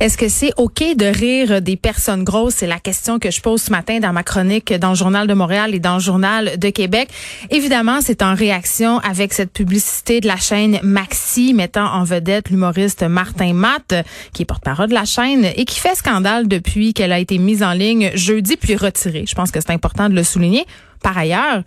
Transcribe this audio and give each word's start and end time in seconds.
Est-ce 0.00 0.16
que 0.16 0.28
c'est 0.28 0.52
OK 0.56 0.82
de 0.96 1.04
rire 1.04 1.60
des 1.60 1.76
personnes 1.76 2.24
grosses? 2.24 2.54
C'est 2.54 2.66
la 2.66 2.78
question 2.78 3.18
que 3.18 3.30
je 3.30 3.42
pose 3.42 3.60
ce 3.60 3.70
matin 3.70 3.98
dans 4.00 4.14
ma 4.14 4.22
chronique 4.22 4.72
dans 4.72 4.88
le 4.88 4.94
Journal 4.94 5.26
de 5.26 5.34
Montréal 5.34 5.74
et 5.74 5.80
dans 5.80 5.94
le 5.94 6.00
Journal 6.00 6.58
de 6.58 6.70
Québec. 6.70 7.10
Évidemment, 7.50 8.00
c'est 8.00 8.22
en 8.22 8.34
réaction 8.34 9.00
avec 9.00 9.34
cette 9.34 9.52
publicité 9.52 10.20
de 10.20 10.26
la 10.26 10.36
chaîne 10.36 10.80
Maxi 10.82 11.52
mettant 11.52 11.92
en 11.92 12.04
vedette 12.04 12.48
l'humoriste 12.48 13.02
Martin 13.02 13.52
Matt, 13.52 13.94
qui 14.32 14.42
est 14.42 14.46
porte-parole 14.46 14.88
de 14.88 14.94
la 14.94 15.04
chaîne 15.04 15.44
et 15.44 15.66
qui 15.66 15.78
fait 15.78 15.94
scandale 15.94 16.48
depuis 16.48 16.94
qu'elle 16.94 17.12
a 17.12 17.18
été 17.18 17.36
mise 17.36 17.62
en 17.62 17.72
ligne 17.72 18.10
jeudi 18.14 18.56
puis 18.56 18.76
retirée. 18.76 19.24
Je 19.28 19.34
pense 19.34 19.50
que 19.50 19.60
c'est 19.60 19.72
important 19.72 20.08
de 20.08 20.14
le 20.14 20.22
souligner. 20.22 20.64
Par 21.02 21.18
ailleurs, 21.18 21.62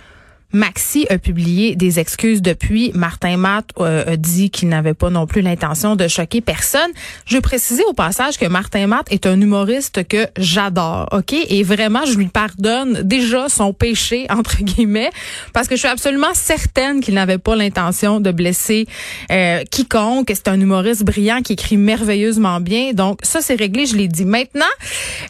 Maxi 0.54 1.06
a 1.10 1.18
publié 1.18 1.76
des 1.76 2.00
excuses 2.00 2.42
depuis. 2.42 2.92
Martin 2.94 3.38
Matt 3.38 3.70
euh, 3.80 4.14
a 4.14 4.18
dit 4.18 4.50
qu'il 4.50 4.70
n'avait 4.70 4.94
pas 4.94 5.10
non 5.10 5.26
plus 5.26 5.42
l'intention 5.42 5.96
de 5.96 6.08
choquer 6.08 6.42
personne. 6.42 6.92
Je 7.26 7.36
veux 7.36 7.42
préciser 7.42 7.84
au 7.86 7.94
passage 7.94 8.38
que 8.38 8.46
Martin 8.46 8.88
Matt 8.88 9.08
est 9.12 9.26
un 9.26 9.40
humoriste 9.40 10.08
que 10.08 10.28
j'adore, 10.38 11.08
OK? 11.12 11.34
Et 11.34 11.64
vraiment, 11.64 12.06
je 12.06 12.18
lui 12.18 12.28
pardonne 12.28 13.02
déjà 13.04 13.50
son 13.50 13.74
péché, 13.74 14.28
entre 14.30 14.58
guillemets, 14.58 15.12
parce 15.54 15.68
que 15.68 15.76
je 15.76 15.80
suis 15.82 15.90
absolument 15.90 16.34
certaine 16.34 17.02
qu'il 17.02 17.14
n'avait 17.14 17.38
pas 17.38 17.56
l'intention 17.56 18.20
de 18.20 18.32
blesser 18.32 18.88
euh, 19.32 19.64
quiconque. 19.70 20.32
C'est 20.34 20.48
un 20.48 20.60
humoriste 20.60 21.04
brillant 21.04 21.42
qui 21.42 21.54
écrit 21.54 21.78
merveilleusement 21.78 22.60
bien. 22.60 22.94
Donc, 22.94 23.20
ça, 23.24 23.42
c'est 23.42 23.56
réglé, 23.56 23.86
je 23.86 23.96
l'ai 23.96 24.08
dit. 24.08 24.26
Maintenant, 24.26 24.66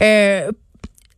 euh, 0.01 0.51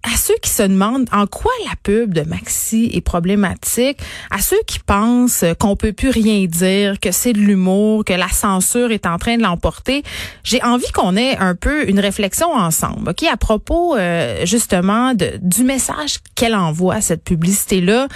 à 0.03 0.17
ceux 0.17 0.35
qui 0.41 0.49
se 0.49 0.63
demandent 0.63 1.07
en 1.11 1.27
quoi 1.27 1.51
la 1.65 1.75
pub 1.81 2.13
de 2.13 2.21
Maxi 2.21 2.91
est 2.93 3.01
problématique, 3.01 3.99
à 4.31 4.39
ceux 4.39 4.61
qui 4.67 4.79
pensent 4.79 5.45
qu'on 5.59 5.75
peut 5.75 5.93
plus 5.93 6.09
rien 6.09 6.45
dire, 6.45 6.99
que 6.99 7.11
c'est 7.11 7.33
de 7.33 7.39
l'humour, 7.39 8.03
que 8.03 8.13
la 8.13 8.27
censure 8.27 8.91
est 8.91 9.05
en 9.05 9.17
train 9.17 9.37
de 9.37 9.43
l'emporter, 9.43 10.03
j'ai 10.43 10.61
envie 10.63 10.91
qu'on 10.91 11.15
ait 11.15 11.37
un 11.37 11.55
peu 11.55 11.89
une 11.89 11.99
réflexion 11.99 12.53
ensemble, 12.53 13.09
ok, 13.09 13.23
à 13.23 13.37
propos 13.37 13.95
euh, 13.95 14.45
justement 14.45 15.13
du 15.13 15.63
message 15.63 16.19
qu'elle 16.35 16.55
envoie 16.55 17.01
cette 17.01 17.23
publicité 17.23 17.81
là, 17.81 18.07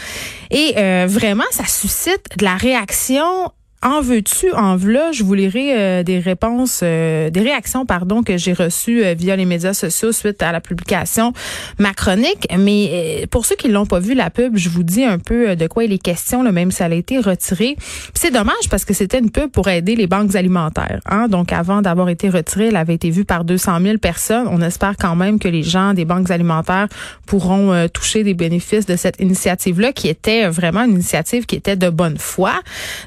et 0.52 0.74
euh, 0.78 1.08
vraiment 1.10 1.46
ça 1.52 1.66
suscite 1.66 2.38
de 2.38 2.44
la 2.44 2.56
réaction 2.56 3.52
en 3.84 4.02
veux-tu, 4.02 4.52
en 4.54 4.76
v'là, 4.76 5.12
je 5.12 5.24
vous 5.24 5.36
lirai 5.36 5.78
euh, 5.78 6.04
des 6.04 6.18
réponses, 6.18 6.80
euh, 6.82 7.30
des 7.30 7.42
réactions, 7.42 7.86
pardon, 7.86 8.24
que 8.24 8.36
j'ai 8.36 8.54
reçues 8.54 9.06
euh, 9.06 9.14
via 9.14 9.36
les 9.36 9.46
médias 9.46 9.76
sociaux 9.76 10.12
suite 10.12 10.42
à 10.42 10.52
la 10.52 10.62
publication 10.62 11.32
ma 11.78 11.94
chronique. 11.94 12.48
Mais 12.58 13.28
pour 13.30 13.46
ceux 13.46 13.56
qui 13.56 13.68
l'ont 13.68 13.86
pas 13.86 14.00
vu 14.00 14.16
la 14.16 14.32
pub, 14.32 14.58
je 14.58 14.70
vous 14.70 14.82
dis 14.82 15.04
un 15.04 15.20
peu 15.20 15.56
de 15.56 15.68
quoi 15.68 15.84
il 15.84 15.94
est 15.94 16.02
question, 16.02 16.42
là, 16.42 16.52
même 16.52 16.72
si 16.72 16.82
elle 16.82 16.94
a 16.94 16.96
été 16.96 17.20
retirée. 17.20 17.76
C'est 18.16 18.32
dommage 18.32 18.68
parce 18.72 18.84
que 18.84 18.96
c'était 18.96 19.20
une 19.20 19.30
pub 19.30 19.52
pour 19.52 19.68
aider 19.68 19.96
les 19.96 20.08
banques 20.08 20.36
alimentaires. 20.36 21.00
Hein? 21.06 21.28
Donc 21.28 21.54
avant 21.54 21.84
d'avoir 21.84 22.10
été 22.10 22.30
retirée, 22.30 22.68
elle 22.68 22.78
avait 22.78 22.96
été 22.96 23.12
vue 23.12 23.26
par 23.26 23.44
200 23.44 23.80
000 23.82 23.98
personnes. 24.00 24.48
On 24.50 24.62
espère 24.62 24.96
quand 24.98 25.16
même 25.16 25.38
que 25.38 25.48
les 25.48 25.64
gens 25.64 25.94
des 25.94 26.06
banques 26.06 26.32
alimentaires 26.32 26.88
pourront 27.28 27.88
toucher 27.94 28.24
des 28.24 28.34
bénéfices 28.34 28.88
de 28.88 28.96
cette 28.96 29.20
initiative-là, 29.20 29.94
qui 29.94 30.08
était 30.08 30.48
vraiment 30.48 30.84
une 30.84 30.94
initiative 30.94 31.46
qui 31.46 31.56
était 31.56 31.76
de 31.76 31.90
bonne 31.90 32.18
foi. 32.18 32.54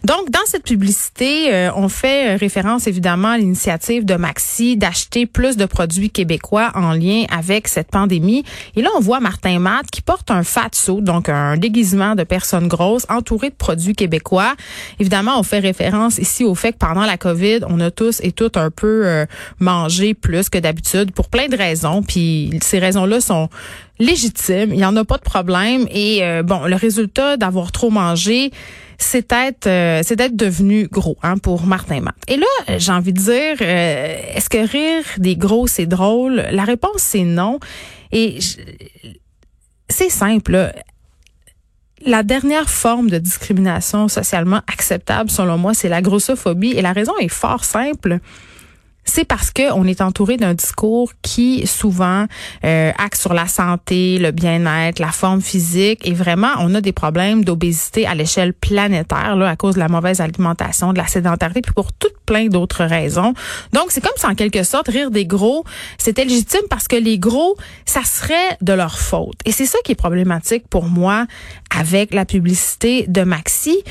Donc 0.04 0.30
dans 0.30 0.38
cette 0.46 0.59
publicité, 0.60 1.52
euh, 1.52 1.70
on 1.74 1.88
fait 1.88 2.36
référence 2.36 2.86
évidemment 2.86 3.28
à 3.28 3.38
l'initiative 3.38 4.04
de 4.04 4.14
Maxi 4.14 4.76
d'acheter 4.76 5.26
plus 5.26 5.56
de 5.56 5.64
produits 5.64 6.10
québécois 6.10 6.70
en 6.74 6.92
lien 6.92 7.24
avec 7.30 7.68
cette 7.68 7.88
pandémie. 7.88 8.44
Et 8.76 8.82
là, 8.82 8.90
on 8.96 9.00
voit 9.00 9.20
Martin 9.20 9.58
Matt 9.58 9.90
qui 9.90 10.02
porte 10.02 10.30
un 10.30 10.42
fat 10.42 10.70
suit, 10.72 11.02
donc 11.02 11.28
un 11.28 11.56
déguisement 11.56 12.14
de 12.14 12.24
personnes 12.24 12.68
grosses 12.68 13.06
entouré 13.08 13.50
de 13.50 13.54
produits 13.54 13.94
québécois. 13.94 14.54
Évidemment, 14.98 15.38
on 15.38 15.42
fait 15.42 15.58
référence 15.58 16.18
ici 16.18 16.44
au 16.44 16.54
fait 16.54 16.72
que 16.72 16.78
pendant 16.78 17.04
la 17.04 17.16
COVID, 17.16 17.60
on 17.68 17.80
a 17.80 17.90
tous 17.90 18.20
et 18.22 18.32
toutes 18.32 18.56
un 18.56 18.70
peu 18.70 19.06
euh, 19.06 19.26
mangé 19.58 20.14
plus 20.14 20.48
que 20.48 20.58
d'habitude 20.58 21.12
pour 21.12 21.28
plein 21.28 21.48
de 21.48 21.56
raisons. 21.56 22.02
Puis 22.02 22.58
ces 22.62 22.78
raisons-là 22.78 23.20
sont 23.20 23.48
légitimes. 24.00 24.70
Il 24.72 24.78
n'y 24.78 24.84
en 24.84 24.96
a 24.96 25.04
pas 25.04 25.18
de 25.18 25.22
problème. 25.22 25.86
Et 25.90 26.24
euh, 26.24 26.42
bon, 26.42 26.66
le 26.66 26.74
résultat 26.74 27.36
d'avoir 27.36 27.70
trop 27.70 27.90
mangé, 27.90 28.50
c'est 29.02 29.32
être 29.32 29.66
euh, 29.66 30.02
c'est 30.04 30.16
d'être 30.16 30.36
devenu 30.36 30.86
gros 30.86 31.16
hein, 31.22 31.38
pour 31.38 31.66
Martin 31.66 32.00
Matt. 32.00 32.14
Et 32.28 32.36
là, 32.36 32.78
j'ai 32.78 32.92
envie 32.92 33.12
de 33.12 33.18
dire, 33.18 33.56
euh, 33.60 34.16
est-ce 34.34 34.48
que 34.48 34.58
rire 34.58 35.04
des 35.18 35.36
gros 35.36 35.66
c'est 35.66 35.86
drôle? 35.86 36.44
La 36.52 36.64
réponse 36.64 37.02
c'est 37.02 37.24
non. 37.24 37.58
Et 38.12 38.38
c'est 39.88 40.10
simple. 40.10 40.72
La 42.04 42.22
dernière 42.22 42.70
forme 42.70 43.10
de 43.10 43.18
discrimination 43.18 44.08
socialement 44.08 44.62
acceptable, 44.66 45.30
selon 45.30 45.58
moi, 45.58 45.74
c'est 45.74 45.88
la 45.88 46.00
grossophobie. 46.00 46.72
Et 46.72 46.82
la 46.82 46.92
raison 46.92 47.12
est 47.18 47.28
fort 47.28 47.64
simple 47.64 48.20
c'est 49.04 49.24
parce 49.24 49.50
que 49.50 49.72
on 49.72 49.86
est 49.86 50.00
entouré 50.00 50.36
d'un 50.36 50.54
discours 50.54 51.12
qui 51.22 51.66
souvent 51.66 52.26
euh, 52.64 52.92
axe 52.98 53.20
sur 53.20 53.34
la 53.34 53.46
santé, 53.46 54.18
le 54.18 54.30
bien-être, 54.30 54.98
la 54.98 55.10
forme 55.10 55.40
physique 55.40 56.06
et 56.06 56.12
vraiment 56.12 56.50
on 56.58 56.74
a 56.74 56.80
des 56.80 56.92
problèmes 56.92 57.44
d'obésité 57.44 58.06
à 58.06 58.14
l'échelle 58.14 58.52
planétaire 58.52 59.36
là 59.36 59.48
à 59.48 59.56
cause 59.56 59.74
de 59.74 59.80
la 59.80 59.88
mauvaise 59.88 60.20
alimentation, 60.20 60.92
de 60.92 60.98
la 60.98 61.06
sédentarité 61.06 61.62
puis 61.62 61.72
pour 61.72 61.92
toutes 61.92 62.18
plein 62.26 62.46
d'autres 62.46 62.84
raisons. 62.84 63.34
Donc 63.72 63.86
c'est 63.88 64.00
comme 64.00 64.12
si 64.16 64.26
en 64.26 64.34
quelque 64.34 64.62
sorte 64.62 64.88
rire 64.88 65.10
des 65.10 65.26
gros, 65.26 65.64
c'était 65.98 66.24
légitime 66.24 66.62
parce 66.68 66.88
que 66.88 66.96
les 66.96 67.18
gros 67.18 67.56
ça 67.86 68.02
serait 68.04 68.56
de 68.60 68.72
leur 68.72 68.98
faute. 68.98 69.38
Et 69.44 69.52
c'est 69.52 69.66
ça 69.66 69.78
qui 69.84 69.92
est 69.92 69.96
problématique 69.96 70.68
pour 70.68 70.84
moi 70.84 71.26
avec 71.76 72.12
la 72.14 72.24
publicité 72.24 73.06
de 73.08 73.22
Maxi, 73.22 73.82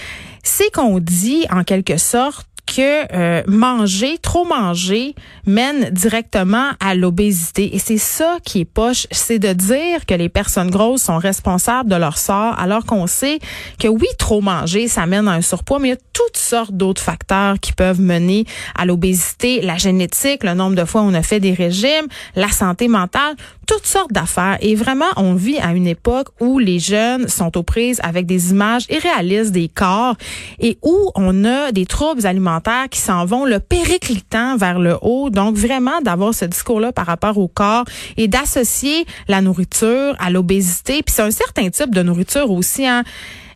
c'est 0.43 0.71
qu'on 0.71 0.99
dit 0.99 1.45
en 1.51 1.63
quelque 1.63 1.97
sorte 1.97 2.48
que 2.69 3.13
euh, 3.13 3.41
manger, 3.47 4.19
trop 4.19 4.45
manger, 4.45 5.15
mène 5.47 5.89
directement 5.89 6.69
à 6.79 6.93
l'obésité. 6.93 7.75
Et 7.75 7.79
c'est 7.79 7.97
ça 7.97 8.37
qui 8.45 8.59
est 8.59 8.65
poche, 8.65 9.07
c'est 9.11 9.39
de 9.39 9.53
dire 9.53 10.05
que 10.05 10.13
les 10.13 10.29
personnes 10.29 10.69
grosses 10.69 11.01
sont 11.01 11.17
responsables 11.17 11.89
de 11.89 11.95
leur 11.95 12.17
sort, 12.17 12.57
alors 12.59 12.85
qu'on 12.85 13.07
sait 13.07 13.39
que 13.79 13.87
oui, 13.87 14.07
trop 14.19 14.41
manger, 14.41 14.87
ça 14.87 15.07
mène 15.07 15.27
à 15.27 15.31
un 15.31 15.41
surpoids, 15.41 15.79
mais 15.79 15.87
il 15.89 15.91
y 15.91 15.95
a 15.95 16.01
toutes 16.13 16.37
sortes 16.37 16.73
d'autres 16.73 17.01
facteurs 17.01 17.59
qui 17.59 17.73
peuvent 17.73 18.01
mener 18.01 18.45
à 18.75 18.85
l'obésité, 18.85 19.61
la 19.61 19.77
génétique, 19.77 20.43
le 20.43 20.53
nombre 20.53 20.75
de 20.75 20.85
fois 20.85 21.01
où 21.01 21.05
on 21.05 21.13
a 21.13 21.23
fait 21.23 21.39
des 21.39 21.53
régimes, 21.53 22.07
la 22.35 22.49
santé 22.49 22.87
mentale, 22.87 23.35
toutes 23.65 23.85
sortes 23.85 24.11
d'affaires. 24.11 24.57
Et 24.61 24.75
vraiment, 24.75 25.05
on 25.15 25.33
vit 25.33 25.59
à 25.59 25.73
une 25.73 25.87
époque 25.87 26.27
où 26.39 26.59
les 26.59 26.79
jeunes 26.79 27.27
sont 27.27 27.57
aux 27.57 27.63
prises 27.63 27.99
avec 28.03 28.25
des 28.25 28.51
images 28.51 28.85
irréalistes 28.89 29.51
des 29.51 29.69
corps 29.69 30.15
et 30.59 30.77
où 30.83 31.11
on 31.15 31.45
a 31.45 31.71
des 31.71 31.85
troubles 31.85 32.25
alimentaires 32.25 32.58
qui 32.89 32.99
s'en 32.99 33.25
vont 33.25 33.45
le 33.45 33.59
périclitant 33.59 34.57
vers 34.57 34.79
le 34.79 34.97
haut. 35.01 35.29
Donc 35.29 35.55
vraiment 35.55 36.01
d'avoir 36.01 36.33
ce 36.33 36.45
discours-là 36.45 36.91
par 36.91 37.05
rapport 37.05 37.37
au 37.37 37.47
corps 37.47 37.85
et 38.17 38.27
d'associer 38.27 39.05
la 39.27 39.41
nourriture 39.41 40.15
à 40.19 40.29
l'obésité. 40.29 41.01
Puis 41.03 41.13
c'est 41.15 41.23
un 41.23 41.31
certain 41.31 41.69
type 41.69 41.93
de 41.93 42.01
nourriture 42.01 42.51
aussi. 42.51 42.85
Hein. 42.85 43.03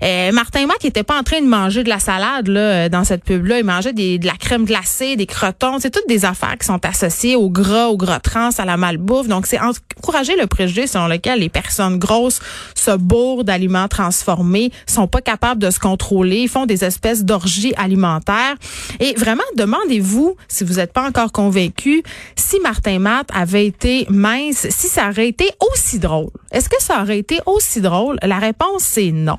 Euh, 0.04 0.34
Martin 0.34 0.66
Mac 0.66 0.84
n'était 0.84 1.04
pas 1.04 1.18
en 1.18 1.24
train 1.24 1.40
de 1.40 1.48
manger 1.48 1.84
de 1.84 1.90
la 1.90 2.00
salade 2.00 2.50
là, 2.50 2.60
euh, 2.60 2.90
dans 2.90 3.06
cette 3.06 3.24
pub-là. 3.24 3.60
Il 3.60 3.66
mangeait 3.66 3.94
de 3.94 4.26
la 4.26 4.34
crème 4.34 4.66
glacée, 4.66 5.16
des 5.16 5.26
crotons. 5.26 5.80
C'est 5.80 5.92
toutes 5.92 6.10
des 6.10 6.26
affaires 6.26 6.58
qui 6.58 6.66
sont 6.66 6.86
associées 6.86 7.38
au 7.38 7.50
gras, 7.50 7.88
au 7.88 7.96
gras 7.96 8.20
trans, 8.20 8.50
à 8.58 8.66
la 8.66 8.76
malbouffe. 8.76 9.30
Donc, 9.30 9.46
c'est 9.48 9.60
encourager 9.60 10.36
le 10.36 10.46
préjugé 10.48 10.88
selon 10.88 11.08
lequel 11.08 11.40
les 11.40 11.48
personnes 11.48 12.00
grosses 12.00 12.42
se 12.76 12.92
bourrent 12.92 13.46
d'aliments 13.46 13.88
transformés, 13.88 14.72
sont 14.88 15.08
pas 15.08 15.22
capables 15.22 15.62
de 15.62 15.70
se 15.70 15.80
contrôler, 15.80 16.48
font 16.48 16.66
des 16.66 16.84
espèces 16.84 17.24
d'orgies 17.24 17.74
alimentaires. 17.78 18.56
Et 19.00 19.14
vraiment, 19.14 19.44
demandez-vous, 19.56 20.36
si 20.50 20.66
vous 20.66 20.76
n'êtes 20.76 20.92
pas 20.92 21.08
encore 21.08 21.32
convaincu, 21.32 22.04
si 22.36 22.60
Martin 22.60 23.00
Matt 23.00 23.30
avait 23.34 23.68
été 23.68 24.06
mince, 24.10 24.68
si 24.70 24.88
ça 24.88 25.10
aurait 25.10 25.30
été 25.30 25.50
aussi 25.72 26.00
drôle. 26.00 26.30
Est-ce 26.52 26.68
que 26.68 26.82
ça 26.82 27.02
aurait 27.02 27.20
été 27.20 27.40
aussi 27.46 27.80
drôle? 27.80 28.18
La 28.22 28.40
réponse, 28.40 28.84
c'est 28.84 29.12
non. 29.12 29.38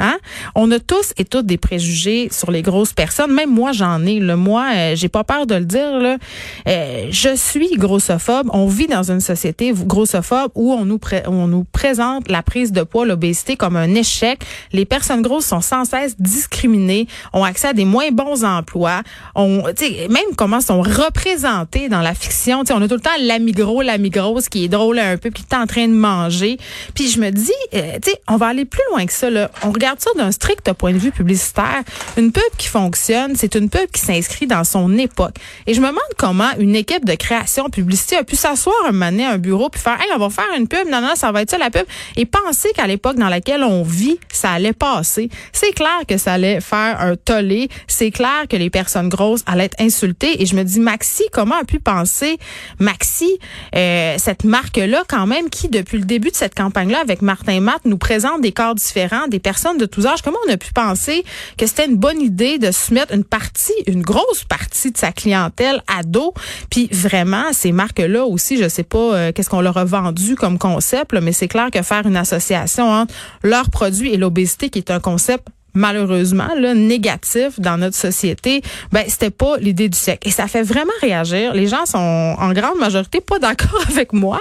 Hein? 0.00 0.16
On 0.54 0.70
a 0.70 0.80
tous 0.80 1.12
et 1.18 1.24
toutes 1.24 1.46
des 1.46 1.58
préjugés 1.58 2.28
sur 2.32 2.50
les 2.50 2.62
grosses 2.62 2.92
personnes. 2.92 3.32
Même 3.32 3.50
moi, 3.50 3.72
j'en 3.72 4.04
ai. 4.04 4.18
Le 4.18 4.34
moi, 4.34 4.68
euh, 4.74 4.96
j'ai 4.96 5.08
pas 5.08 5.24
peur 5.24 5.46
de 5.46 5.54
le 5.54 5.64
dire. 5.64 5.98
Là. 5.98 6.16
Euh, 6.66 7.06
je 7.10 7.36
suis 7.36 7.76
grossophobe. 7.76 8.48
On 8.52 8.66
vit 8.66 8.86
dans 8.86 9.10
une 9.10 9.20
société 9.20 9.72
grossophobe 9.74 10.50
où 10.54 10.72
on 10.72 10.84
nous, 10.84 11.64
présente 11.64 12.30
la 12.30 12.42
prise 12.42 12.72
de 12.72 12.82
poids, 12.82 13.04
l'obésité 13.04 13.56
comme 13.56 13.76
un 13.76 13.94
échec. 13.94 14.40
Les 14.72 14.86
personnes 14.86 15.22
grosses 15.22 15.46
sont 15.46 15.60
sans 15.60 15.84
cesse 15.84 16.18
discriminées, 16.18 17.06
ont 17.32 17.44
accès 17.44 17.68
à 17.68 17.72
des 17.74 17.84
moins 17.84 18.10
bons 18.10 18.44
emplois. 18.44 19.02
On, 19.34 19.62
même 20.08 20.34
comment 20.36 20.60
sont 20.60 20.80
représentées 20.80 21.88
dans 21.88 22.00
la 22.00 22.14
fiction. 22.14 22.62
on 22.70 22.82
a 22.82 22.88
tout 22.88 22.94
le 22.94 23.00
temps 23.00 23.10
l'ami 23.20 23.52
gros, 23.52 23.82
l'ami 23.82 24.08
grosse 24.08 24.48
qui 24.48 24.64
est 24.64 24.68
drôle 24.68 24.98
un 24.98 25.18
peu, 25.18 25.30
qui 25.30 25.42
est 25.42 25.54
en 25.54 25.66
train 25.66 25.86
de 25.86 25.92
manger. 25.92 26.56
Puis 26.94 27.10
je 27.10 27.20
me 27.20 27.30
dis, 27.30 27.52
euh, 27.74 27.98
on 28.28 28.36
va 28.36 28.46
aller 28.46 28.64
plus 28.64 28.82
loin 28.90 29.04
que 29.04 29.12
ça. 29.12 29.28
Là. 29.28 29.50
On 29.62 29.70
regarde 29.70 29.89
regardes 29.90 30.00
ça 30.00 30.10
d'un 30.16 30.32
strict 30.32 30.72
point 30.74 30.92
de 30.92 30.98
vue 30.98 31.10
publicitaire, 31.10 31.82
une 32.16 32.32
pub 32.32 32.42
qui 32.56 32.68
fonctionne, 32.68 33.34
c'est 33.36 33.54
une 33.54 33.68
pub 33.68 33.90
qui 33.90 34.00
s'inscrit 34.00 34.46
dans 34.46 34.64
son 34.64 34.96
époque. 34.98 35.34
Et 35.66 35.74
je 35.74 35.80
me 35.80 35.88
demande 35.88 36.00
comment 36.16 36.50
une 36.58 36.76
équipe 36.76 37.04
de 37.04 37.14
création 37.14 37.68
publicité 37.70 38.16
a 38.16 38.24
pu 38.24 38.36
s'asseoir 38.36 38.74
un 38.88 38.92
moment 38.92 39.28
à 39.28 39.32
un 39.32 39.38
bureau 39.38 39.68
puis 39.68 39.80
faire, 39.80 40.00
hey, 40.00 40.08
on 40.14 40.18
va 40.18 40.30
faire 40.30 40.48
une 40.56 40.68
pub, 40.68 40.88
non, 40.88 41.00
non, 41.00 41.14
ça 41.14 41.32
va 41.32 41.42
être 41.42 41.50
ça 41.50 41.58
la 41.58 41.70
pub, 41.70 41.84
et 42.16 42.26
penser 42.26 42.70
qu'à 42.74 42.86
l'époque 42.86 43.16
dans 43.16 43.28
laquelle 43.28 43.64
on 43.64 43.82
vit, 43.82 44.18
ça 44.32 44.52
allait 44.52 44.72
passer. 44.72 45.28
C'est 45.52 45.72
clair 45.72 46.00
que 46.06 46.16
ça 46.16 46.34
allait 46.34 46.60
faire 46.60 47.00
un 47.00 47.16
tollé. 47.16 47.68
C'est 47.86 48.10
clair 48.10 48.46
que 48.48 48.56
les 48.56 48.70
personnes 48.70 49.08
grosses 49.08 49.42
allaient 49.46 49.64
être 49.64 49.80
insultées. 49.80 50.42
Et 50.42 50.46
je 50.46 50.54
me 50.54 50.62
dis, 50.62 50.80
Maxi, 50.80 51.24
comment 51.32 51.56
a 51.56 51.64
pu 51.64 51.80
penser 51.80 52.38
Maxi, 52.78 53.38
euh, 53.74 54.14
cette 54.18 54.44
marque-là 54.44 55.04
quand 55.08 55.26
même, 55.26 55.50
qui 55.50 55.68
depuis 55.68 55.98
le 55.98 56.04
début 56.04 56.30
de 56.30 56.36
cette 56.36 56.54
campagne-là 56.54 57.00
avec 57.00 57.22
Martin 57.22 57.60
Matt 57.60 57.84
nous 57.84 57.98
présente 57.98 58.40
des 58.40 58.52
corps 58.52 58.74
différents, 58.74 59.28
des 59.28 59.40
personnes 59.40 59.78
de 59.80 59.86
tous 59.86 60.06
âges. 60.06 60.22
Comment 60.22 60.38
on 60.46 60.52
a 60.52 60.56
pu 60.56 60.72
penser 60.72 61.24
que 61.58 61.66
c'était 61.66 61.86
une 61.86 61.96
bonne 61.96 62.20
idée 62.20 62.58
de 62.58 62.70
soumettre 62.70 63.14
une 63.14 63.24
partie, 63.24 63.72
une 63.86 64.02
grosse 64.02 64.44
partie 64.44 64.92
de 64.92 64.96
sa 64.96 65.12
clientèle 65.12 65.82
à 65.86 66.02
dos? 66.02 66.34
Puis 66.70 66.88
vraiment, 66.92 67.52
ces 67.52 67.72
marques-là 67.72 68.24
aussi, 68.24 68.56
je 68.56 68.68
sais 68.68 68.84
pas 68.84 68.98
euh, 68.98 69.32
qu'est-ce 69.32 69.50
qu'on 69.50 69.60
leur 69.60 69.76
a 69.76 69.84
vendu 69.84 70.36
comme 70.36 70.58
concept, 70.58 71.12
mais 71.20 71.32
c'est 71.32 71.48
clair 71.48 71.70
que 71.72 71.82
faire 71.82 72.06
une 72.06 72.16
association 72.16 72.88
entre 72.88 73.14
leurs 73.42 73.70
produits 73.70 74.12
et 74.12 74.16
l'obésité, 74.16 74.70
qui 74.70 74.78
est 74.78 74.90
un 74.90 75.00
concept 75.00 75.48
malheureusement 75.74 76.48
là, 76.56 76.74
négatif 76.74 77.58
dans 77.58 77.76
notre 77.76 77.96
société, 77.96 78.62
ben 78.92 79.04
c'était 79.08 79.30
pas 79.30 79.56
l'idée 79.58 79.88
du 79.88 79.98
siècle. 79.98 80.28
Et 80.28 80.30
ça 80.30 80.46
fait 80.46 80.62
vraiment 80.62 80.92
réagir. 81.00 81.54
Les 81.54 81.66
gens 81.66 81.86
sont 81.86 81.98
en 81.98 82.52
grande 82.52 82.78
majorité 82.78 83.20
pas 83.20 83.38
d'accord 83.38 83.84
avec 83.90 84.12
moi, 84.12 84.40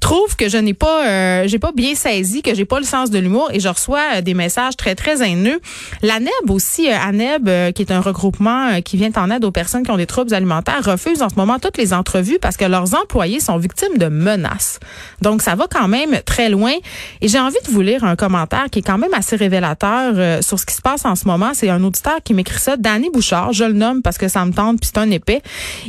trouvent 0.00 0.36
que 0.36 0.48
je 0.48 0.58
n'ai 0.58 0.74
pas 0.74 1.06
euh, 1.06 1.44
j'ai 1.46 1.58
pas 1.58 1.72
bien 1.72 1.94
saisi, 1.94 2.42
que 2.42 2.54
j'ai 2.54 2.64
pas 2.64 2.78
le 2.78 2.86
sens 2.86 3.10
de 3.10 3.18
l'humour 3.18 3.50
et 3.52 3.60
je 3.60 3.68
reçois 3.68 4.00
euh, 4.16 4.20
des 4.20 4.34
messages 4.34 4.76
très 4.76 4.94
très 4.94 5.22
haineux. 5.22 5.60
La 6.02 6.20
NEB 6.20 6.50
aussi, 6.50 6.90
euh, 6.90 6.96
ANEB, 6.96 7.48
euh, 7.48 7.72
qui 7.72 7.82
est 7.82 7.92
un 7.92 8.00
regroupement 8.00 8.80
qui 8.82 8.96
vient 8.96 9.10
en 9.16 9.30
aide 9.30 9.44
aux 9.44 9.50
personnes 9.50 9.82
qui 9.82 9.90
ont 9.90 9.96
des 9.96 10.06
troubles 10.06 10.34
alimentaires, 10.34 10.82
refuse 10.84 11.22
en 11.22 11.28
ce 11.28 11.34
moment 11.34 11.58
toutes 11.58 11.76
les 11.76 11.92
entrevues 11.92 12.38
parce 12.40 12.56
que 12.56 12.64
leurs 12.64 12.94
employés 12.94 13.40
sont 13.40 13.58
victimes 13.58 13.98
de 13.98 14.06
menaces. 14.06 14.80
Donc 15.20 15.42
ça 15.42 15.54
va 15.54 15.66
quand 15.70 15.88
même 15.88 16.20
très 16.24 16.48
loin. 16.48 16.72
Et 17.20 17.28
j'ai 17.28 17.38
envie 17.38 17.58
de 17.66 17.70
vous 17.70 17.82
lire 17.82 18.04
un 18.04 18.16
commentaire 18.16 18.66
qui 18.70 18.80
est 18.80 18.82
quand 18.82 18.98
même 18.98 19.14
assez 19.14 19.36
révélateur 19.36 20.42
sur 20.42 20.58
ce 20.58 20.66
qui 20.70 20.76
se 20.76 20.82
passe 20.82 21.04
en 21.04 21.16
ce 21.16 21.26
moment, 21.26 21.52
c'est 21.52 21.68
un 21.68 21.82
auditeur 21.82 22.22
qui 22.22 22.32
m'écrit 22.32 22.60
ça, 22.60 22.76
Danny 22.76 23.10
Bouchard, 23.10 23.52
je 23.52 23.64
le 23.64 23.72
nomme 23.72 24.02
parce 24.02 24.18
que 24.18 24.28
ça 24.28 24.44
me 24.44 24.52
tente, 24.52 24.80
puis 24.80 24.90
c'est 24.92 25.00
un 25.00 25.10
épais. 25.10 25.42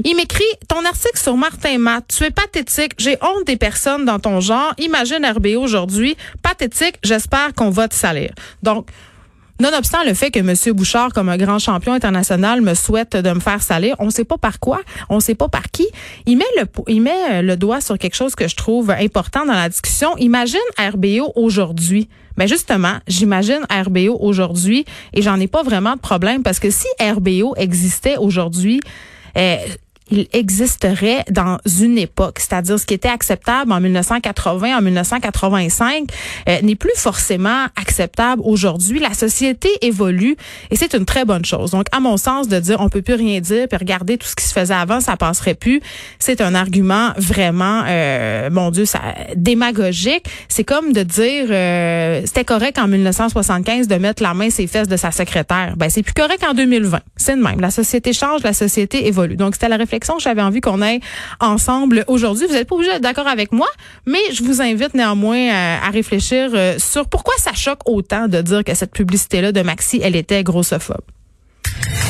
Il 0.04 0.16
m'écrit 0.16 0.44
ton 0.68 0.84
article 0.86 1.20
sur 1.20 1.38
Martin 1.38 1.78
Matt, 1.78 2.06
tu 2.08 2.24
es 2.24 2.32
pathétique, 2.32 2.94
j'ai 2.98 3.16
honte 3.22 3.46
des 3.46 3.58
personnes 3.58 4.06
dans 4.06 4.18
ton 4.18 4.40
genre, 4.40 4.74
imagine 4.80 5.24
RBO 5.24 5.62
aujourd'hui, 5.62 6.18
pathétique, 6.42 6.96
j'espère 7.04 7.54
qu'on 7.54 7.70
va 7.70 7.88
te 7.88 7.94
salir. 7.94 8.32
Donc 8.64 8.88
Nonobstant 9.62 10.04
le 10.04 10.16
fait 10.16 10.32
que 10.32 10.40
M. 10.40 10.76
Bouchard, 10.76 11.14
comme 11.14 11.30
un 11.30 11.38
grand 11.38 11.60
champion 11.60 11.94
international, 11.94 12.62
me 12.62 12.74
souhaite 12.74 13.16
de 13.16 13.32
me 13.32 13.40
faire 13.40 13.62
salir, 13.62 13.96
on 14.00 14.06
ne 14.06 14.10
sait 14.10 14.26
pas 14.26 14.40
par 14.40 14.60
quoi, 14.60 14.82
on 15.08 15.18
ne 15.18 15.20
sait 15.20 15.36
pas 15.36 15.50
par 15.50 15.70
qui. 15.72 15.88
Il 16.26 16.38
met 16.38 16.46
le, 16.58 16.64
il 16.88 17.02
met 17.02 17.44
le 17.44 17.56
doigt 17.56 17.80
sur 17.80 18.00
quelque 18.00 18.16
chose 18.16 18.34
que 18.34 18.48
je 18.48 18.56
trouve 18.56 18.90
important 18.90 19.46
dans 19.46 19.54
la 19.54 19.70
discussion. 19.70 20.18
Imagine 20.18 20.60
RBO 20.80 21.32
aujourd'hui. 21.36 22.10
Mais 22.38 22.46
ben, 22.46 22.50
justement, 22.50 22.94
j'imagine 23.08 23.60
RBO 23.70 24.18
aujourd'hui 24.20 24.86
et 25.14 25.22
j'en 25.22 25.40
ai 25.40 25.48
pas 25.48 25.62
vraiment 25.62 25.94
de 25.94 26.00
problème 26.00 26.42
parce 26.42 26.60
que 26.60 26.72
si 26.72 26.88
RBO 27.00 27.54
existait 27.56 28.18
aujourd'hui, 28.18 28.80
euh, 29.38 29.58
il 30.12 30.28
existerait 30.34 31.24
dans 31.30 31.58
une 31.80 31.98
époque, 31.98 32.40
c'est-à-dire 32.40 32.80
ce 32.80 32.86
qui 32.86 32.94
était 32.94 33.10
acceptable 33.10 33.72
en 33.72 33.80
1980, 33.80 34.78
en 34.78 34.82
1985 34.82 36.04
euh, 36.50 36.62
n'est 36.62 36.76
plus 36.76 36.92
forcément 36.96 37.66
acceptable 37.80 38.42
aujourd'hui. 38.46 39.00
La 39.00 39.14
société 39.14 39.70
évolue 39.82 40.36
et 40.70 40.76
c'est 40.76 40.94
une 40.94 41.06
très 41.06 41.24
bonne 41.24 41.46
chose. 41.46 41.72
Donc, 41.72 41.86
à 41.92 42.00
mon 42.00 42.18
sens, 42.18 42.48
de 42.48 42.60
dire 42.60 42.78
on 42.82 42.90
peut 42.90 43.02
plus 43.02 43.14
rien 43.14 43.40
dire 43.40 43.68
puis 43.70 43.78
regarder 43.78 44.18
tout 44.18 44.28
ce 44.28 44.36
qui 44.36 44.44
se 44.44 44.54
faisait 44.54 44.74
avant, 44.74 45.00
ça 45.00 45.16
passerait 45.16 45.56
plus, 45.56 45.82
c'est 46.20 46.42
un 46.42 46.56
argument 46.56 47.12
vraiment, 47.18 47.84
euh, 47.88 48.50
mon 48.52 48.72
Dieu, 48.72 48.86
ça 48.86 49.00
démagogique. 49.36 50.26
C'est 50.50 50.66
comme 50.66 50.92
de 50.92 51.04
dire 51.04 51.46
euh, 51.50 52.22
c'était 52.26 52.46
correct 52.46 52.78
en 52.80 52.88
1975 52.88 53.88
de 53.88 53.96
mettre 53.96 54.22
la 54.22 54.34
main 54.34 54.50
ses 54.50 54.68
fesses 54.68 54.90
de 54.90 54.98
sa 54.98 55.12
secrétaire. 55.12 55.76
Ben 55.78 55.90
c'est 55.90 56.04
plus 56.04 56.14
correct 56.14 56.44
en 56.48 56.54
2020. 56.54 57.00
C'est 57.16 57.36
le 57.36 57.42
même. 57.42 57.62
La 57.62 57.72
société 57.72 58.12
change, 58.12 58.44
la 58.44 58.54
société 58.54 59.08
évolue. 59.08 59.38
Donc 59.38 59.54
c'était 59.56 59.70
la 59.70 59.78
réflexion 59.78 60.01
que 60.02 60.22
j'avais 60.22 60.42
envie 60.42 60.62
qu'on 60.62 60.82
ait 60.82 61.00
ensemble 61.40 62.04
aujourd'hui. 62.08 62.48
Vous 62.48 62.54
n'êtes 62.54 62.68
pas 62.68 62.76
obligé 62.76 62.92
d'être 62.92 63.02
d'accord 63.02 63.28
avec 63.28 63.52
moi, 63.52 63.68
mais 64.06 64.20
je 64.34 64.44
vous 64.44 64.62
invite 64.62 64.94
néanmoins 64.94 65.50
euh, 65.50 65.78
à, 65.82 65.90
réfléchir 65.90 66.50
euh, 66.54 66.78
sur 66.78 67.08
pourquoi 67.08 67.34
ça 67.38 67.54
choque 67.54 67.82
autant 67.86 68.28
de 68.28 68.42
dire 68.42 68.64
que 68.64 68.74
cette 68.74 68.92
publicité-là 68.92 69.52
de 69.52 69.62
Maxi, 69.62 70.00
elle 70.04 70.16
était 70.16 70.44
grossophobe. 70.44 71.02